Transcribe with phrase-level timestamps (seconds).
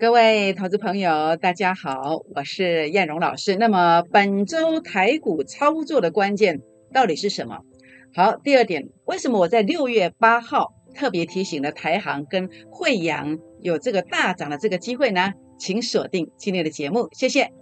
[0.00, 3.54] 各位投资朋友，大家好，我是燕荣老师。
[3.56, 7.58] 那么本周台股操作的关键到底是什么？
[8.14, 15.34] 好，第二点，为什么我在六月八号特别提醒了台行跟惠阳有这个大涨的这个机会呢？
[15.58, 17.52] 请锁定今天的节目，谢谢。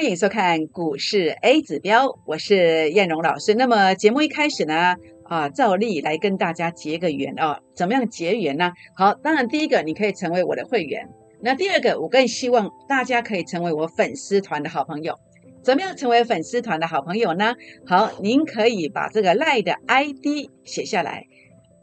[0.00, 3.52] 欢迎收看股市 A 指标，我是燕荣老师。
[3.52, 7.60] 那么节目一开始呢，啊，照例来跟大家结个缘哦。
[7.74, 8.72] 怎么样结缘呢？
[8.96, 11.06] 好，当然第一个你可以成为我的会员，
[11.42, 15.18] 那第二个我更希望大家可以成为我粉丝团的好朋友。
[15.62, 17.54] 怎么样成为粉丝团的好朋友呢？
[17.86, 21.26] 好，您可以把这个赖的 ID 写下来，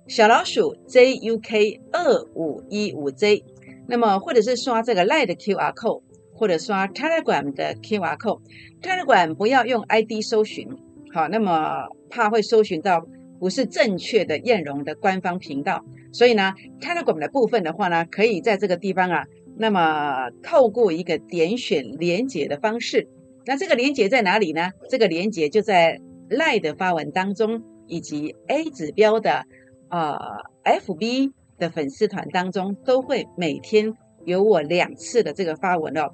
[0.07, 3.43] 小老鼠 JUK 二五一五 J，
[3.87, 6.01] 那么或者是刷这个赖的 QR code。
[6.37, 10.69] 或者刷 Telegram 的 QR code，Telegram 不要用 ID 搜寻，
[11.11, 13.05] 好，那么怕会搜寻到
[13.39, 19.25] 不是正确的艳荣的官方频道，所以呢，Telegram 的部分的话呢，可以在这个地方啊，
[19.57, 23.07] 那么透过一个点选连接的方式，
[23.45, 24.69] 那这个连接在哪里呢？
[24.89, 25.99] 这个连接就在
[26.29, 29.43] 赖的发文当中，以及 A 指标的
[29.89, 30.17] 啊
[30.63, 33.93] FB 的粉丝团当中，都会每天
[34.27, 36.13] 有我两次的这个发文哦。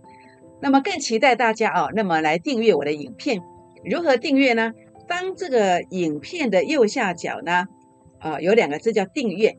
[0.61, 3.41] 那么更期待大家哦，那么来订阅我的影片。
[3.83, 4.71] 如何订阅呢？
[5.07, 7.65] 当这个影片的右下角呢，
[8.19, 9.57] 啊，有两个字叫订阅，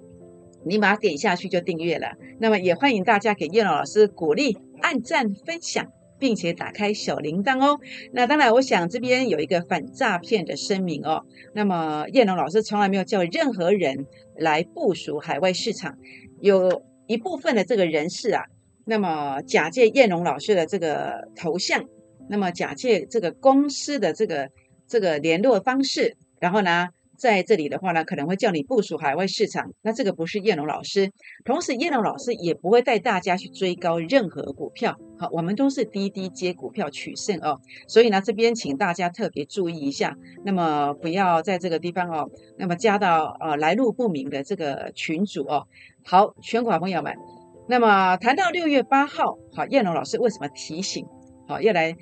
[0.65, 2.13] 你把它点下去就订阅了。
[2.39, 5.87] 那么也欢迎大家给叶老师鼓励、按赞、分享，
[6.19, 7.79] 并且打开小铃铛哦。
[8.13, 11.23] 那当然，我想这边有一个反诈骗的声明哦。
[11.55, 14.07] 那么叶龙老师从来没有叫任何人
[14.39, 15.99] 来部署海外市场，
[16.41, 18.45] 有一部分的这个人士啊。
[18.87, 21.83] 那么假借燕龙老师的这个头像，
[22.29, 24.51] 那么假借这个公司的这个
[24.87, 29.71] 这个联络方式，然后呢，在这里的话呢，可能会叫你部署海外市场。
[29.83, 31.11] 那这个不是燕龙老师，
[31.45, 34.97] 同时燕龙老师也不会带大家去追高任何股票。
[35.19, 37.61] 好，我们都是滴滴接股票取胜哦。
[37.87, 45.67] 所以呢，这边请大家特别注意一下，那么不要在这个地方哦，那么加到呃来路不明的这个群组哦。
[46.05, 47.15] 好，全国朋友们。
[47.69, 51.07] 那么谈到六月八号，好，燕龙老师为什么提醒
[51.49, 51.97] 好要来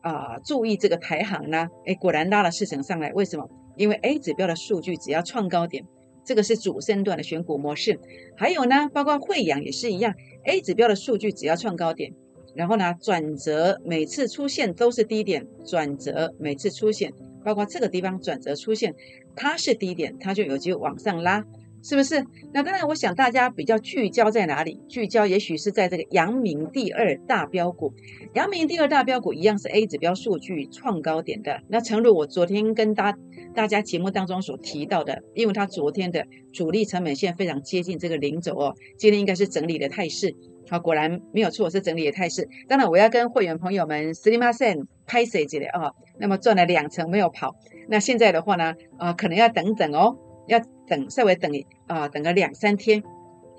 [0.00, 1.68] 啊注意这个台行呢？
[1.84, 3.46] 哎，果然拉了市场上来，为什么？
[3.76, 5.84] 因为 A 指标的数据只要创高点，
[6.24, 7.98] 这个是主升段的选股模式。
[8.36, 12.12] 还有呢，包括汇阳也是一样，A 指标的数据只要创高点，
[12.54, 17.12] 然后呢转折每次出现都是低点，转折每次出现，
[17.44, 18.94] 包括这个地方转折出现，
[19.34, 21.44] 它是低点，它就有机会往上拉。
[21.82, 22.24] 是不是？
[22.52, 24.80] 那当然，我想大家比较聚焦在哪里？
[24.88, 27.92] 聚焦也许是在这个阳明第二大标股。
[28.34, 31.60] 阳明第二大标股一样是 A 指标数据创高点的。
[31.68, 33.12] 那诚如我昨天跟大
[33.54, 40.34] 大家节目当中所提到的，因为它昨天的主力成本线非常接近这个零轴哦，今天应该是整理的态势。
[40.70, 42.48] 好，果然没有错，是整理的态势。
[42.68, 45.90] 当然，我要跟会员朋友们 s l i m a s e n 拍谁之类啊？
[46.18, 47.56] 那么赚了两成没有跑，
[47.88, 50.16] 那现在的话呢，啊，可能要等等哦。
[50.46, 51.50] 要等稍微等
[51.86, 53.02] 啊，等个两三天，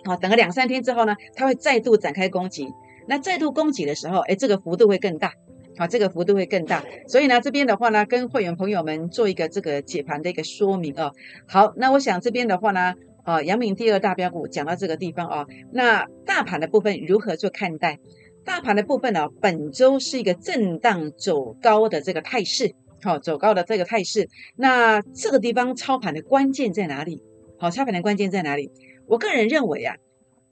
[0.03, 2.73] 好，等个两三天之后呢，它会再度展开攻击。
[3.07, 5.33] 那再度攻击的时候，哎，这个幅度会更大，
[5.77, 6.83] 好，这个幅度会更大。
[7.07, 11.11] 所以呢，这边的话呢，跟会员朋友们做一个这个解盘的一个说明哦。
[11.47, 18.00] 好，那我想这边的话呢，啊，阳明第二大标股讲到这个地方哦，那大盘的部分如何做看待？
[18.45, 22.73] 大盘的部分呢，本周是一个震荡走高的这个态势。
[23.03, 27.22] 好，走高的这个态势，那这个地方操盘的关键在哪里？
[27.59, 28.72] 好，操盘的关键在哪里？
[29.08, 29.97] 我个人认为啊，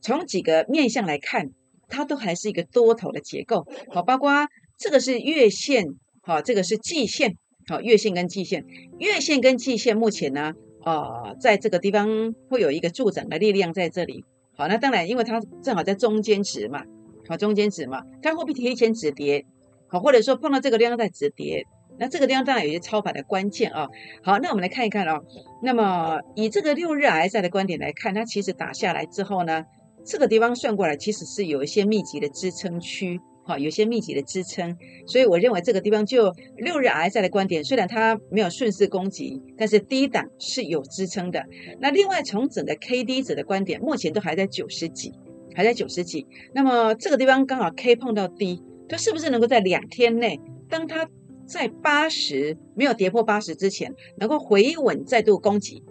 [0.01, 1.51] 从几个面向来看，
[1.87, 3.65] 它都还是一个多头的结构。
[3.89, 5.85] 好，包括这个是月线，
[6.21, 8.65] 好，这个是季线，好，月线跟季线，
[8.99, 10.53] 月线跟季线目前呢，
[10.83, 14.25] 啊，在这个地方会有一个助长的力量在这里。
[14.57, 16.83] 好，那当然，因为它正好在中间值嘛，
[17.29, 19.45] 好，中间值嘛，它会不会提前止跌？
[19.87, 21.65] 好，或者说碰到这个量在止跌？
[22.01, 23.87] 那这个地方当然有一些操盘的关键啊。
[24.23, 25.23] 好，那我们来看一看哦。
[25.61, 29.63] 那么以这个六日 S I 的观点来看，它其实打下来之后呢，
[30.03, 34.75] 这个地方算过来其实是有一些密集的支撑区，哈，有些密集的支撑。
[35.05, 41.45] 所以我认为这个地方就六日 S I 的观点，虽然它没有顺势攻击，但是低档是有支撑的。
[41.79, 45.13] 那另外从整个 K D 值的观点，目前都还在九十几，
[45.53, 46.25] 还在九十几。
[46.55, 48.59] 那么这个地方刚好 K 碰到 D，，
[48.89, 51.07] 它是不是能够在两天内，当它
[51.51, 55.83] 在八十没有跌破八十之前，能够回稳再度攻击，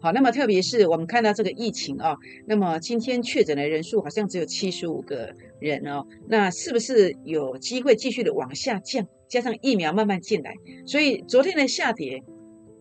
[0.00, 2.14] 好，那么特别是我们看到这个疫情啊，
[2.46, 9.08] 那么今天确诊的人数好像只有七十五个人哦，那是不是有机会继续的往下降？
[9.28, 12.22] 加上疫苗慢慢进来，所以昨天的下跌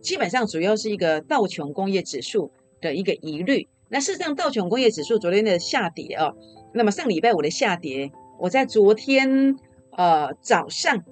[0.02, 2.52] 基本上主要是一个道琼工业指数
[2.82, 3.68] 的一个疑虑。
[3.90, 6.34] 那事实上，道琼工业指数昨天的下跌啊，
[6.74, 9.56] 那么上礼拜五的下跌，我在昨天
[9.92, 11.04] 呃早上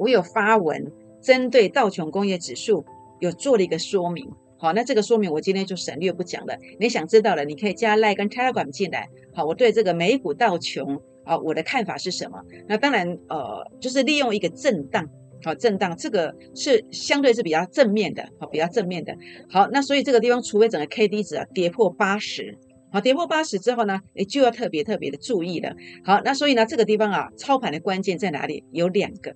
[0.00, 2.86] 我有发文针对道琼工业指数
[3.18, 4.26] 有做了一个说明。
[4.58, 6.56] 好，那这个说明我今天就省略不讲了。
[6.78, 9.06] 你想知道了，你可以加 Line 跟 Telegram 进来。
[9.34, 12.42] 好，我对这个美股道琼啊，我的看法是什么？
[12.66, 15.06] 那当然，呃，就是利用一个震荡，
[15.42, 19.14] 好，震荡这个是相对是比较正面的，好，比较正面的。
[19.50, 22.58] 好，那所以这个地方，除非整个 K D 值啊跌破八十，
[22.92, 25.74] 好，跌破八十之后呢，诶，就要特别特别的注意了。
[26.04, 28.64] 好，那所以呢，这个地方啊，操盘的关键在哪里？
[28.72, 29.34] 有两个。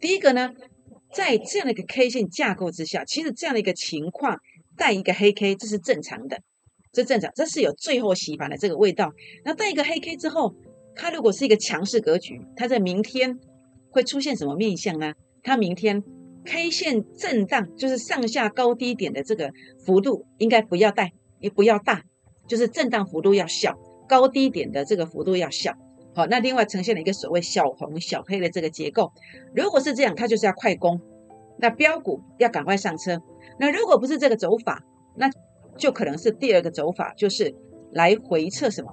[0.00, 0.50] 第一个呢，
[1.12, 4.38] 在这样的一个 K 线架构之下，其实这样的一个情况。
[4.78, 6.38] 带一个黑 K，这是正常的，
[6.92, 9.10] 这正常，这是有最后洗盘的这个味道。
[9.42, 10.54] 那带一个黑 K 之后，
[10.94, 13.38] 它如果是一个强势格局，它在明天
[13.88, 15.14] 会出现什么面相呢？
[15.42, 16.04] 它明天
[16.44, 19.50] K 线震荡，就是上下高低点的这个
[19.82, 21.10] 幅度应该不要带，
[21.40, 22.02] 也不要大，
[22.46, 25.72] 就是震荡幅度要小，高低点的这个幅度要小。
[26.16, 29.12] 好，那另外呈现了一个所谓小红小黑的这个结构。
[29.54, 30.98] 如果是这样，它就是要快攻，
[31.58, 33.20] 那标股要赶快上车。
[33.60, 34.82] 那如果不是这个走法，
[35.14, 35.30] 那
[35.76, 37.54] 就可能是第二个走法，就是
[37.92, 38.90] 来回测什么？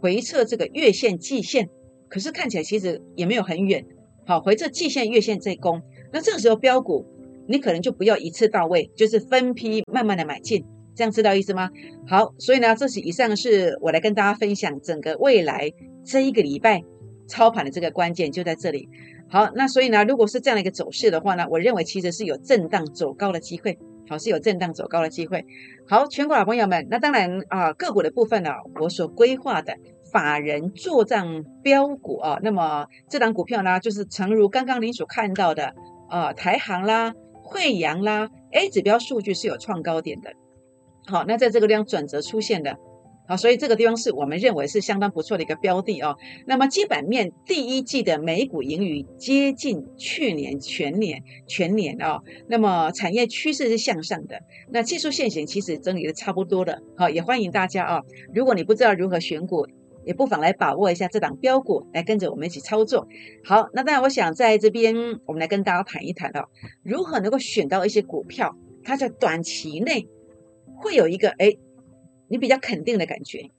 [0.00, 1.68] 回测这个月线、季线。
[2.08, 3.86] 可是看起来其实也没有很远。
[4.26, 5.80] 好，回测季线、月线这攻，
[6.12, 7.06] 那这个时候标股
[7.46, 10.64] 你可能就不要一次到位，就是分批慢慢的买进，
[10.94, 11.68] 这样知道意思吗？
[12.06, 15.70] 好，所以呢，这是以上是我来跟大家分享整个未来
[16.04, 16.82] 这一个礼拜
[17.26, 18.88] 操盘的这个关键就在这里。
[19.28, 23.78] 好，那所以呢，如果是这样的一个走势的话呢，我认为其实是有震荡走高的机会。
[24.06, 25.42] 好是有震荡走高的机会。
[25.88, 29.74] 好，全国老朋友们，那当然啊，个股的部分呢，我所规划的
[30.12, 35.72] 法人做账标股啊，那么这档股票呢，就是诚如刚刚您所看到的
[36.10, 40.30] 啊，台行啦、惠阳啦，A 指标数据是有创高点的。
[41.06, 42.76] 好，那在这个地方转折出现的。
[43.26, 46.14] 好，所以这个地方是我们认为是相当不错的一个标的哦。
[46.46, 52.20] 那么基本面第一季的每股盈余接近去年全年全年哦。
[52.48, 54.38] 那么产业趋势是向上的，
[54.70, 56.82] 那技术线型其实整理的差不多的。
[56.98, 58.02] 好，也欢迎大家啊，
[58.34, 59.66] 如果你不知道如何选股，
[60.04, 63.08] 也不妨来把握一下这档标股，来跟着我们一起操作。
[63.42, 66.44] 好，那当然我想在这边我们来跟大家谈一谈哦，
[66.82, 70.06] 如何能够选到一些股票，它在短期内
[70.76, 71.52] 会有一个哎。
[72.26, 73.50] 你比较肯定的感觉，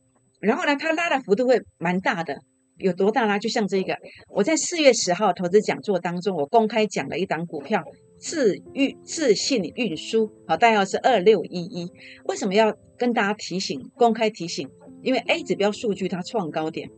[0.41, 2.35] 然后呢，它拉的幅度会蛮大的，
[2.77, 3.37] 有多大呢？
[3.37, 3.95] 就像这个，
[4.27, 7.83] 我在四月十号投资讲座当中，我公开讲了一档股票，
[8.17, 11.87] 自运自信运输，好，代号是二六一一。
[12.25, 13.79] 为什么要跟大家提醒？
[13.95, 14.67] 公开提醒，
[15.03, 16.89] 因为 A 指标数据它创高点，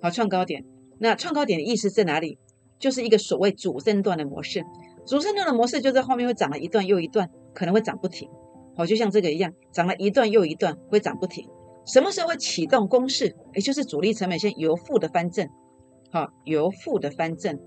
[0.00, 0.64] 好，创高点。
[0.98, 2.38] 那创高点的意思在哪里？
[2.78, 4.64] 就是一个所谓主升段的模式，
[5.06, 8.26] 主升段的模式就在后面会涨了一段又一段，可能会涨不停。
[8.80, 11.46] 好，就像这个一样，涨了一段又一段，会涨不停。
[11.84, 13.36] 什么时候会启动攻势？
[13.52, 15.46] 也就是主力成本线由负的翻正。
[16.10, 17.58] 好，由负的翻正。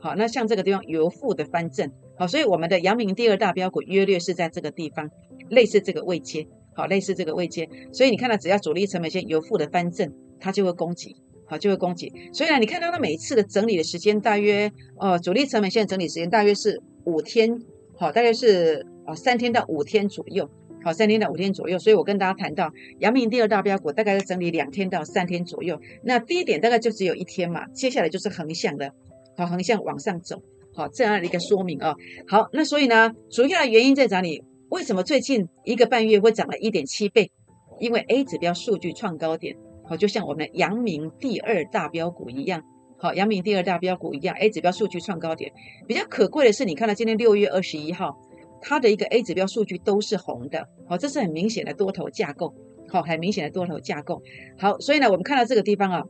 [0.00, 1.92] 好，那像这个地方由负的翻正。
[2.18, 5.10] 好，所以我们的阳明第二大标股约略是在这个地方，
[5.50, 6.46] 类似这个位阶。
[6.74, 7.68] 好，类似这个位阶。
[7.92, 10.10] 所以你看到，只要主力成本线由负的翻正，
[10.40, 11.14] 它就会攻击。
[11.44, 12.10] 好，就会攻击。
[12.32, 17.60] 所以呢，你看到它每一次的整理的时间大约，呃，主力成本线整理时间大约是五天。
[17.98, 18.86] 好，大约是。
[19.06, 20.48] 哦，三天到五天左右，
[20.82, 25.80] 好，三天到五天左右，所以我跟大家谈到阳明第二大标股，大概要整理两天到三天左右。
[26.02, 28.92] 那低点大概就只有一天嘛，接下来就是横向的，
[29.36, 30.42] 好，横向往上走，
[30.74, 31.94] 好，这样的一个说明啊。
[32.26, 34.42] 好，那所以呢，主要的原因在哪里？
[34.68, 37.30] 为什么最近一个半月会涨了一点七倍？
[37.78, 42.60] 因为 A 指标数据创高点，好，就像我们的阳明第二大标股一样，
[42.98, 45.52] 好，阳明第二大标股一样，A 指标数据创高点。
[45.86, 48.18] 比较可贵的是，你看到今天六月二十一号。
[48.60, 52.54] 它的一个 A 指标数据都是红的，好，这是很明显的多头架构，
[52.88, 54.22] 好，很明显的多头架构，
[54.58, 56.02] 好，所以呢，我们看到这个地方啊，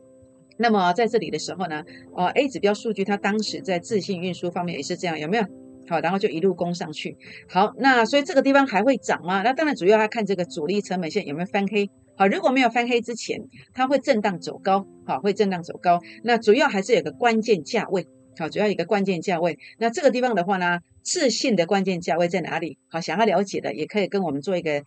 [0.56, 5.44] 那么在这里的时候呢，哦，A 指标数据它当时在自信运输方面也是这样，有没有？
[5.88, 7.16] 好，然后就一路攻上去，
[7.48, 9.42] 好，那所以这个地方还会涨吗？
[9.42, 13.40] 那当然主要要看这个主力成本线有没有翻黑，好，如果没有翻黑之前，
[13.72, 18.06] 它会震荡走高，好，会震荡走高，那主要还是有个关键价位。
[18.38, 19.58] 好，主要一个关键价位。
[19.78, 22.76] 那这个地方的话呢，自信的关键价位在哪里？
[22.90, 24.82] 好，想要了解的也可以跟我们做一个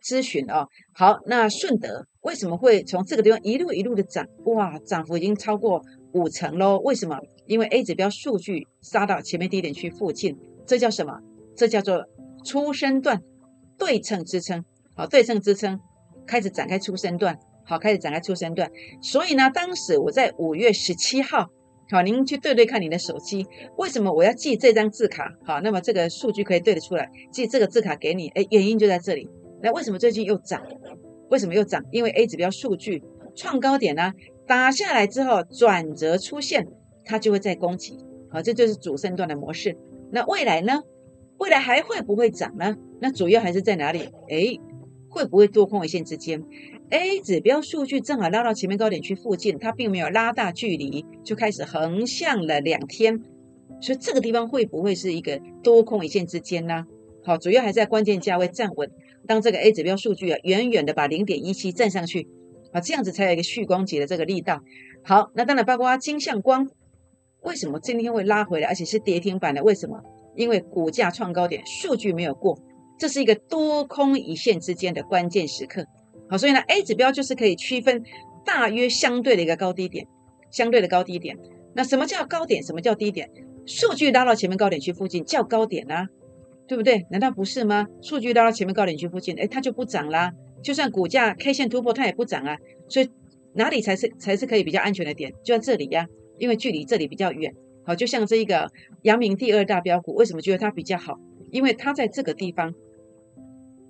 [0.00, 0.68] 咨询哦。
[0.94, 4.24] 好，那顺德为什么会从这个地方一路一路的涨？
[4.44, 6.78] 哇，涨幅已经超过五成喽。
[6.78, 7.18] 为什么？
[7.46, 11.18] 因为 A 指标数据杀到前面低点区附近，这叫什么？
[11.56, 12.04] 这叫做
[12.44, 13.20] 初升段
[13.76, 14.64] 对称支撑。
[14.94, 15.80] 好，对称支撑
[16.24, 18.70] 开始展开出生段，好，开始展开出生段。
[19.02, 21.50] 所以呢，当时我在五月十七号，
[21.90, 25.32] 好，您去对对看你的手机，为什么我要寄这张字卡？
[25.44, 29.28] 好，那么这个数据可以对得出来，寄这个字卡给你，哎，原因就在这里。
[29.62, 30.62] 那为什么最近又涨？
[31.30, 31.82] 为什么又涨？
[31.90, 33.02] 因为 A 指标数据
[33.34, 34.12] 创高点呢，
[34.46, 36.68] 打下来之后转折出现，
[37.06, 37.96] 它就会再攻击。
[38.30, 39.74] 好，这就是主升段的模式。
[40.12, 40.82] 那未来呢？
[41.38, 42.76] 未来还会不会涨呢？
[43.00, 44.10] 那主要还是在哪里？
[44.28, 44.58] 哎，
[45.08, 46.42] 会不会多空一线之间
[46.90, 53.22] ？A 指标数据正好拉到前面高点区附近，它并没有拉大距离，就开始横向了两天，
[53.80, 56.86] 所以这个地方会不会是一个多空一线之间呢？
[57.22, 58.90] 好，主要还在关键价位站稳。
[59.26, 62.26] 当这个 A 指标数据啊，远远的把零点一七站上去
[62.72, 64.62] 啊，这样子才有一个续光节的这个力道。
[65.02, 66.70] 好，那当然包括金相光，
[67.42, 69.62] 为什么今天会拉回来，而且是跌停板的？
[69.62, 70.00] 为什么？
[70.34, 72.58] 因为股价创高点，数据没有过，
[72.98, 75.84] 这是一个多空一线之间的关键时刻。
[76.30, 78.02] 好，所以呢，A 指标就是可以区分
[78.44, 80.06] 大约相对的一个高低点，
[80.50, 81.36] 相对的高低点。
[81.74, 82.62] 那什么叫高点？
[82.62, 83.30] 什么叫低点？
[83.66, 86.08] 数据拉到前面高点区附近叫高点啊。
[86.66, 87.06] 对不对？
[87.10, 87.86] 难道不是吗？
[88.02, 90.30] 数据拉到前面高点区附近，哎，它就不涨啦。
[90.62, 92.58] 就算股价 K 线突破，它也不涨啊。
[92.90, 93.08] 所以
[93.54, 95.32] 哪里才是才是可以比较安全的点？
[95.42, 96.06] 就在这里呀，
[96.36, 97.54] 因为距离这里比较远。
[97.86, 98.70] 好，就像这一个
[99.00, 101.18] 阳明第二大标股，为什么觉得它比较好？
[101.50, 102.74] 因为它在这个地方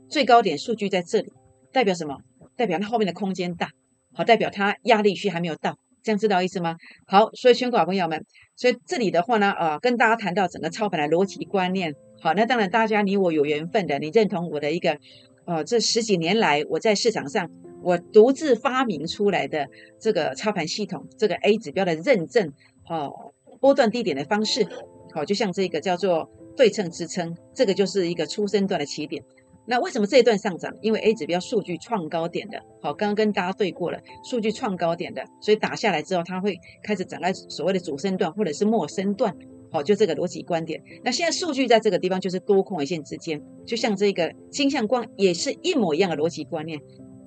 [0.09, 1.33] 最高点数据在这里，
[1.73, 2.19] 代表什么？
[2.59, 3.71] 代表它后面的空间大，
[4.13, 5.79] 好，代表它压力区还没有到。
[6.03, 6.77] 这样知道意思吗？
[7.07, 8.25] 好，所以全国朋友们，
[8.57, 11.95] 所以这里的话呢，啊，跟大家谈到整个操盘的逻辑观念。
[12.21, 14.99] 好，那当然，大家你我有缘分的，你认同我的一个，
[15.45, 17.51] 呃，这十几年来我在市场上
[17.83, 19.67] 我独自发明出来的
[20.01, 22.53] 这个操盘系统，这个 A 指标的认证，
[22.89, 24.67] 哦，波段低点的方式，
[25.13, 29.23] 好，就像这个叫做对称支撑，这个就是一个出生段的起点。
[29.69, 30.75] 那为什么这一段上涨？
[30.81, 39.37] 因为 A 指标数据创高点的，好，刚刚跟大家对过了，数据创高点的，所以打下来之后，它会开始展开所谓的主升段或者是末升段。
[39.71, 40.83] 好，就这个逻辑观点。
[41.05, 46.81] 那现在数据在这个地方就是多空一线之间，就像这个金相光也是一模一样的逻辑观念。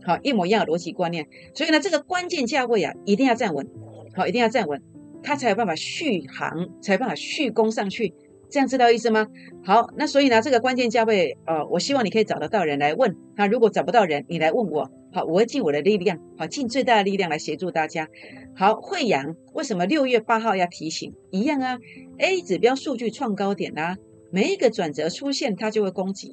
[0.03, 1.27] 好，一模一样的逻辑观念。
[1.53, 3.67] 所以呢，这个关键价位啊，一定要站稳。
[4.15, 4.81] 好，一定要站稳，
[5.21, 8.12] 它才有办法续航，才有办法续攻上去。
[8.51, 9.25] 这样知道意思吗？
[9.63, 13.15] 好，那所以呢，这个关键价位，呃，我希望你可以找得到人来问。
[13.36, 14.91] 那如果找不到人，你来问我。
[15.13, 18.08] 好，我会尽我的力量，好，尽最大的力量来协助大家。
[18.55, 21.13] 好，惠阳为什么六月八号要提醒？
[21.31, 21.77] 一样啊
[22.17, 23.98] ，A 指标数据创高点啊，
[24.31, 26.29] 每一个转折出现，它就会攻击；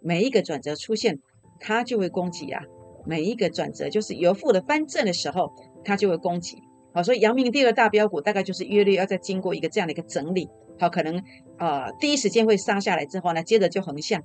[0.00, 1.20] 每一个转折出现，
[1.60, 2.62] 它就会攻击啊。
[3.04, 5.52] 每一个转折就是由负的翻正的时候，
[5.84, 6.58] 它就会攻击。
[6.92, 11.22] 好，所以阳明第二大标股大概就是约略要再经过一个这样的一个整理，好，可能
[11.58, 14.22] 呃第一时间会杀下来之后呢，接着就横向。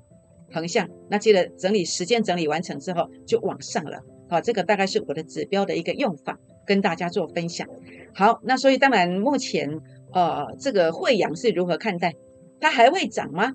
[0.53, 7.65] 横向，那接着整理时间整理完成之后就往上了，好，这个大概是我的指标的一个用法，跟大家做分享。
[8.13, 9.79] 好，那所以当然目前
[10.11, 12.13] 呃这个汇阳是如何看待？
[12.59, 13.53] 它还会涨吗？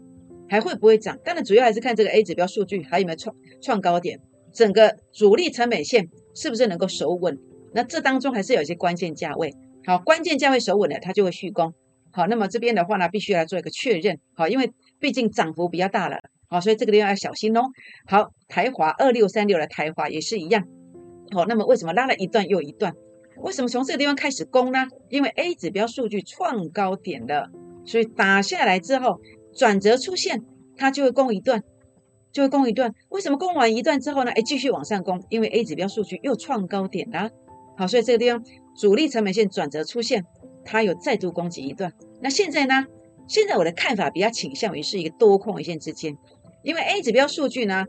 [0.48, 1.18] 还会不会涨？
[1.22, 4.18] 当然主要还是看这个 A 指标数据还有没有创创高点，
[4.54, 7.38] 整个主力成本线是不是能够守稳？
[7.74, 11.74] 那这当中还是有一些关键价位，好，关键价位守稳了，它就会续攻。
[12.16, 16.16] 好，那么这边的话呢，必须来做一个确认，好，因为毕竟涨幅比较大了。
[16.48, 17.60] 好，所以这个地方要小心哦。
[18.06, 20.64] 好，台华二六三六的台华也是一样。
[21.32, 22.94] 好，那么为什么拉了一段又一段？
[23.42, 24.86] 为什么从这个地方开始攻呢？
[25.10, 27.50] 因为 A 指标数据创高点了，
[27.84, 29.20] 所以打下来之后
[29.54, 30.42] 转折出现，
[30.74, 31.62] 它就会攻一段，
[32.32, 32.94] 就会攻一段。
[33.10, 34.30] 为什么攻完一段之后呢？
[34.30, 37.28] 哎，继续往上攻，因为 A 指标数据又创高点了。
[37.76, 38.42] 好，所以这个地方
[38.74, 40.24] 主力成本线转折出现，
[40.64, 41.92] 它有再度攻击一段。
[42.20, 42.86] 那现在呢？
[43.28, 46.16] 现在我的看法比较倾向于是一个多空一线之间。
[46.62, 47.84] 因为 A 指标数据呢，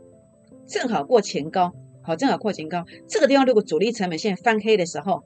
[0.66, 2.84] 正好过前高，好，正好过前高。
[3.08, 5.22] 这个地方如果主力成本线翻黑的时候，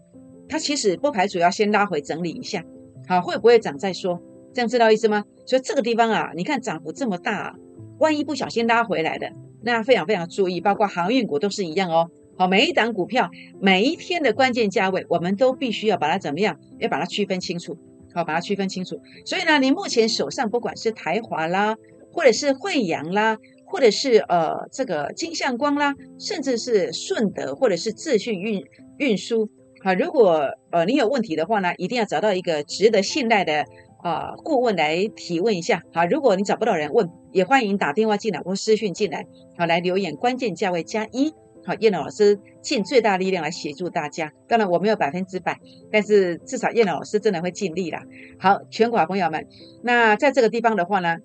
[0.48, 2.64] 它其实不排除要先拉回整理一下，
[3.08, 4.20] 好，会不会涨再说，
[4.52, 5.24] 这样知道意思吗？
[5.46, 7.56] 所以这个地方啊，你看涨幅这么大，
[7.98, 9.30] 万一不小心拉回来的，
[9.62, 12.10] 那非常非常注意，包括航运股都是一样哦。
[12.36, 13.30] 好，每一档股票
[13.60, 17.76] 每一天的关键价位，我们都必须要把它怎么样，要把它区分清楚，
[18.14, 19.00] 好，把它区分清楚。
[19.24, 21.76] 所以呢，你目前手上不管是台华啦。
[22.14, 28.62] 或者是惠阳啦，或者是呃这个金相光啦，甚至是顺德或者是智讯运
[28.98, 29.48] 运输
[29.82, 33.64] 好，如果呃你有问题的话呢，一定要找到一个值得信赖的
[34.02, 36.04] 啊顾问来提问一下好。
[36.04, 39.24] 如果你找不到人问，也欢迎打电话进来或私讯进来，
[39.56, 41.32] 好来留言关键价位加一，
[41.64, 44.32] 好燕老师尽最大力量来协助大家。
[44.48, 45.58] 当然我没有百分之百，
[45.90, 48.02] 但是至少燕老师真的会尽力啦。
[48.38, 49.46] 好，全国朋友们，
[49.82, 51.16] 那在这个地方的话呢。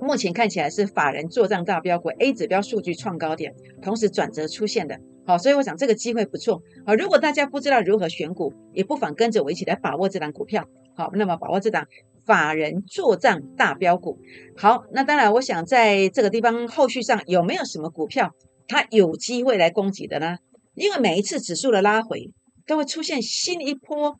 [0.00, 4.96] 目前看起来是法人做账大标股 A 指标数据创高点，同时转折出现的。
[5.26, 6.62] 好，所以我想这个机会不错。
[6.86, 10.64] 好，如果大家不知道如何选股，也不妨跟着我一起来把握这档股票。
[10.94, 11.84] 好，那么把握这档
[12.24, 14.20] 法人做账大标股。
[14.56, 18.32] 好，那当然，我想在这个地方后续上有没有什么股票
[18.68, 20.36] 它有机会来攻击的呢？
[20.74, 22.30] 因为每一次指数的拉回，
[22.66, 24.14] 都会出现新一波、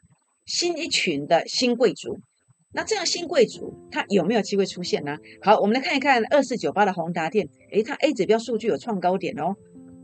[0.45, 2.19] 新一群的新贵族。
[2.73, 5.17] 那这样新贵族它有没有机会出现呢？
[5.41, 9.55] 好，我们来看一看二四九八的宏达电，诶，它 A 指标数据有创高点哦。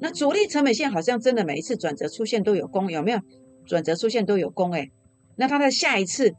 [0.01, 3.19] 那主力成本线好像真的每一次转折出现都有攻，有没有？
[3.67, 4.91] 转折出现都有攻，诶，
[5.37, 6.35] 那它的下一次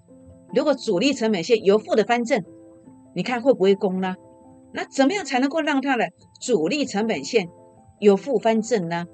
[0.54, 2.44] 如果主力成本线由负的翻正，
[3.16, 4.16] 你看会不会攻呢？
[4.74, 6.10] 那怎么样才能够让它的
[6.42, 7.48] 主力成本线
[8.00, 9.06] 有负翻正呢？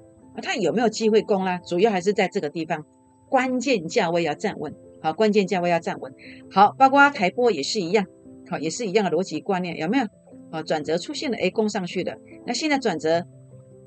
[0.42, 1.58] 它有没有机会攻呢？
[1.66, 2.84] 主要还是在这个地方，
[3.28, 6.12] 关键价位要站稳，好，关键价位要站稳。
[6.50, 8.06] 好，包括台波也是一样，
[8.48, 10.04] 好，也是一样的逻辑观念，有没有？
[10.50, 13.26] 啊，转折出现了，诶，攻上去的，那现在转折。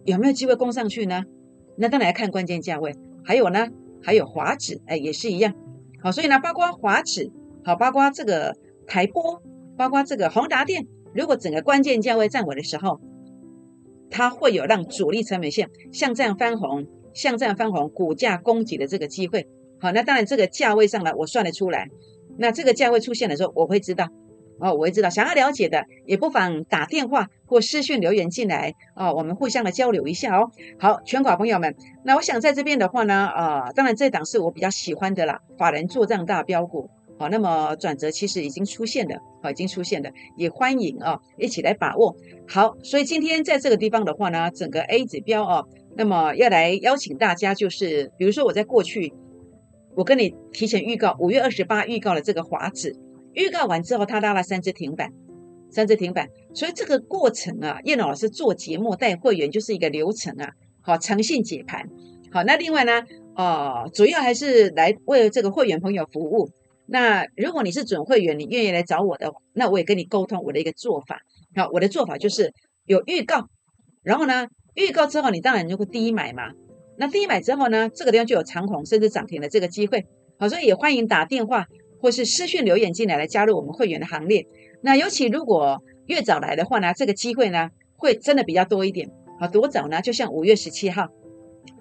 [0.04, 1.24] 有没有机会攻上去呢？
[1.78, 2.96] 那当然要看关键价位。
[3.24, 3.68] 还有呢，
[4.04, 5.52] 还有华指，哎，也是一样。
[6.00, 7.32] 好，所以呢，包括华指，
[7.64, 9.42] 好，包括这个台波，
[9.76, 10.86] 包括这个宏达电，
[11.16, 13.02] 如果整个关键价位站稳的时候，
[14.10, 19.48] 它会有让主力成本线像这样翻红，像这样翻红，股价攻击的这个机会。
[19.80, 21.88] 好，那当然这个价位上来我算得出来。
[22.38, 24.08] 那这个价位出现的时候，我会知道。
[24.58, 30.50] 哦，我会知道，想要了解的也不妨打电话或私讯留言进来哦，我们互相的交流一下哦。
[30.80, 36.90] 好，全国朋友们，那我想在这边的话呢，啊，当然这档是我比较喜欢的啦，法人做账大标股。
[37.18, 42.14] 好，那么转折其实已经出现了，好，已经出现了，也欢迎啊，一起来把握。
[42.46, 49.14] 好，所以今天在这个地方的话呢，整个 A 指标哦，那么要来邀请大家，就是比如说我在过去，
[49.96, 52.94] 我跟你提前预告，五月二十八预告了这个华指。
[53.34, 55.10] 预告完之后，他拉了三只停板，
[55.70, 61.88] 三只停板，所以这个过程啊，叶老师做节目带会员就是一个流程啊，好，诚信解盘，
[62.32, 63.04] 好，那另外呢，
[63.36, 66.50] 哦，主要还是来为这个会员朋友服务。
[66.88, 71.22] 那如果你是准会员，你愿意来找我的，那我也跟你沟通我的一个做法。
[71.56, 72.54] 好，我的做法就是
[72.86, 73.48] 有预告，
[74.04, 76.52] 然后呢，预告之后你当然就会第一买嘛。
[76.98, 80.06] 那第一买之后呢，这个地方就有长虹甚至涨停的这个机会。
[80.40, 81.66] 好，所以也欢迎打电话。
[82.02, 84.46] 或是私讯留言进来，来加入我们会员的行列。
[84.84, 89.10] 那尤其如果越早来的话呢，这个机会呢会真的比较多一点。
[89.40, 90.00] 好，多早呢？
[90.04, 91.08] 就像五月十七号，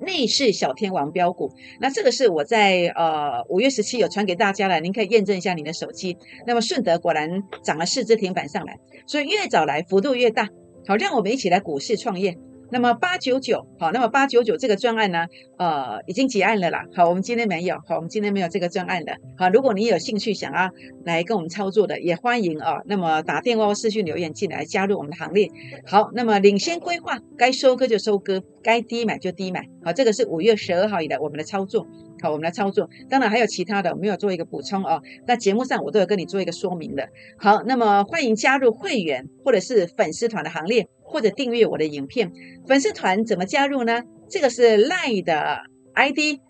[0.00, 1.50] 内市小天王标股。
[1.80, 6.16] 那这个是我在呃五月十七有传给大家了，您可以验证一下您的手机。
[6.46, 10.48] 那么顺德果然涨了四只停板上来，所以越早来幅度越大。
[10.86, 12.36] 好，让我们一起来股市创业。
[12.70, 15.26] 那么八九九好，那么八九九这个专案呢，
[15.58, 16.84] 呃，已经结案了啦。
[16.94, 19.16] 好，我们今天没有，好，我们今天没有这个专案的。
[19.36, 20.70] 好，如果你有兴趣想要
[21.04, 22.82] 来跟我们操作的，也欢迎啊。
[22.86, 25.48] 那么打电话或私讯留言进来加入我们的行列。
[25.86, 29.68] 好，那么领先规划，该收割就收割，该低买就低买。
[29.84, 31.86] 好，这个是五月十二号以来我们的操作。
[32.24, 32.88] 好，我们来操作。
[33.10, 35.02] 当然还有其他的，我没有做一个补充哦。
[35.26, 37.06] 那节目上我都有跟你做一个说明的。
[37.38, 40.88] 好，那么欢迎加入会员或者是粉丝团的行列。
[41.06, 42.32] 或者订阅我的影片，
[42.66, 44.02] 粉丝团怎么加入呢？
[44.28, 45.60] 这个是 Line 的
[45.94, 46.40] ID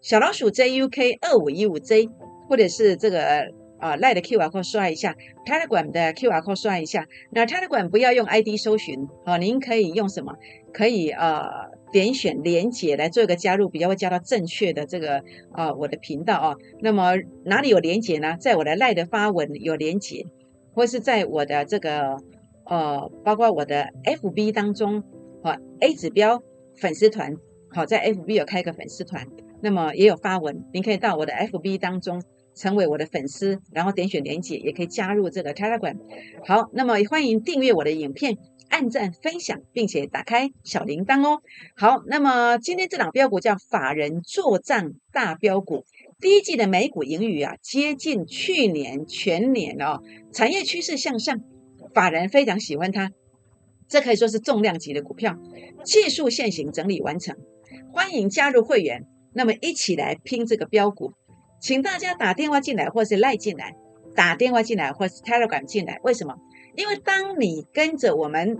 [0.00, 2.08] 小老鼠 JUK 二五一五 J，
[2.48, 3.40] 或者是这个
[3.80, 7.06] 啊 Line 的 QR code 刷一下，Telegram 的 QR code 刷一下。
[7.32, 10.32] 那 Telegram 不要用 ID 搜寻，好，您可以用什么？
[10.72, 11.42] 可以呃
[11.92, 15.22] 点选连接来做一个加入，比较会加到正确的这个
[15.52, 16.56] 啊我的频道啊。
[16.80, 17.12] 那么
[17.44, 18.36] 哪里有连接呢？
[18.38, 20.24] 在我的 Line 的发文有连接，
[20.72, 22.16] 或是在我的这个。
[22.70, 25.02] 呃，包括我的 FB 当中，
[25.42, 26.42] 好 A 指标
[26.76, 27.34] 粉丝团，
[27.70, 29.26] 好在 FB 有开一个粉丝团，
[29.62, 32.22] 那么也有发文，您可以到我的 FB 当中
[32.54, 35.96] 成为我的粉丝，然后点选连结，也可以加入这个 Telegram。
[36.44, 38.36] 好，那么欢迎订阅我的影片，
[38.68, 41.42] 按赞分享，并且打开小铃铛哦。
[41.76, 45.84] 好，那么今天这档标股叫法人做账大标股，
[46.20, 50.02] 第一季的每股盈余啊，接近去年全年哦，
[50.32, 51.40] 产业趋势向上。
[51.94, 53.10] 法人非常喜欢它，
[53.88, 55.36] 这可以说是重量级的股票。
[55.84, 57.34] 技术线型整理完成，
[57.92, 59.06] 欢迎加入会员。
[59.32, 61.14] 那么一起来拼这个标股，
[61.60, 63.74] 请大家打电话进来，或是赖进来，
[64.14, 65.98] 打电话进来，或是 Telegram 进来。
[66.02, 66.36] 为什么？
[66.78, 68.56] 因为当你跟着我们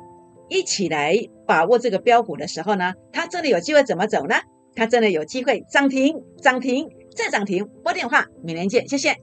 [0.48, 1.14] 一起来
[1.46, 4.34] 把握这个标股的时候呢，它真的有机会怎么走呢？
[4.74, 7.68] 它真的有机会涨停，涨停再涨停。
[7.84, 9.14] 拨电话，明年见，谢谢。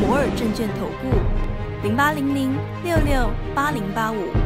[0.00, 2.52] 摩尔证券投顾零八零零
[2.84, 4.45] 六六八零八五。